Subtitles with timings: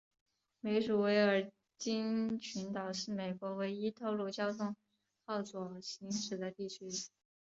[0.61, 4.75] 美属维尔京群岛是美国唯一道路交通
[5.27, 6.87] 靠左行驶的地区。